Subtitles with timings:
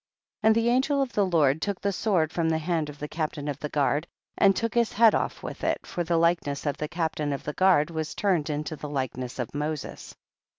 [0.41, 0.47] 10.
[0.47, 3.47] And the angel of the Lord took the sword from the hand of the captain
[3.47, 6.87] of the guard, and took his head off with it, for the likeness of the
[6.87, 10.15] captain of the guard was turned into the likeness of Moses.